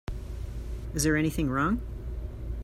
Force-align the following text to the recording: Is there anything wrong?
Is 0.95 1.03
there 1.03 1.15
anything 1.15 1.47
wrong? 1.51 1.79